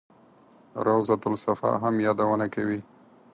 روضته 0.85 1.27
الصفا 1.33 1.71
هم 1.83 1.95
یادونه 2.05 2.45
کوي. 2.55 2.79